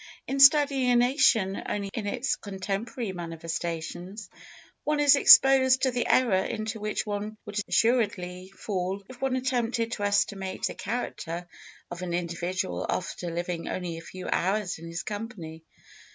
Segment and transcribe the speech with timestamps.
[0.25, 4.31] In studying a nation only in its contemporary manifestations,
[4.83, 9.91] one is exposed to the error into which one would assuredly fall if one attempted
[9.91, 11.47] to estimate the character
[11.91, 15.63] of an individual after living only a few hours in his company.